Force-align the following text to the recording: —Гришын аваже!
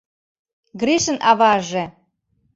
—Гришын 0.79 1.17
аваже! 1.29 1.83